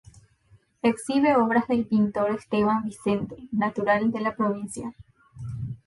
[0.81, 4.95] Exhibe obras del pintor Esteban Vicente, natural de la provincia.